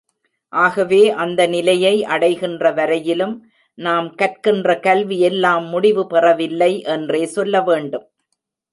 ஆகவே 0.53 1.01
அந்த 1.23 1.41
நிலையை 1.47 1.91
அடைகின்ற 2.05 2.71
வரையிலும் 2.71 3.35
நாம் 3.77 4.09
கற்கின்ற 4.15 4.79
கல்வி 4.79 5.19
எல்லாம் 5.19 5.67
முடிவு 5.67 6.05
பெறவில்லை 6.07 6.73
என்றே 6.95 7.23
சொல்ல 7.37 7.61
வேண்டும். 7.61 8.07